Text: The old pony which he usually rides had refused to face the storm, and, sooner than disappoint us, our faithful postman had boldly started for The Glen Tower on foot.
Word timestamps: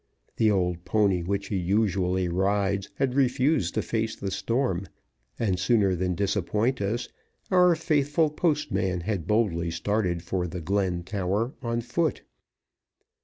The 0.37 0.49
old 0.49 0.83
pony 0.83 1.21
which 1.21 1.49
he 1.49 1.57
usually 1.57 2.27
rides 2.27 2.89
had 2.95 3.13
refused 3.13 3.75
to 3.75 3.83
face 3.83 4.15
the 4.15 4.31
storm, 4.31 4.87
and, 5.37 5.59
sooner 5.59 5.93
than 5.93 6.15
disappoint 6.15 6.81
us, 6.81 7.07
our 7.51 7.75
faithful 7.75 8.31
postman 8.31 9.01
had 9.01 9.27
boldly 9.27 9.69
started 9.69 10.23
for 10.23 10.47
The 10.47 10.59
Glen 10.59 11.03
Tower 11.03 11.53
on 11.61 11.81
foot. 11.81 12.23